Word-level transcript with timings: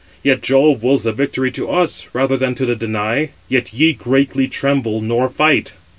Yet 0.23 0.41
Jove 0.41 0.81
wills 0.81 1.03
the 1.03 1.11
victory 1.13 1.51
to 1.51 1.69
us, 1.69 2.07
rather 2.11 2.35
than 2.35 2.55
to 2.55 2.65
the 2.65 2.75
Danai; 2.75 3.33
yet 3.47 3.71
ye 3.71 3.93
greatly 3.93 4.47
tremble, 4.47 4.99
nor 4.99 5.29
fight." 5.29 5.73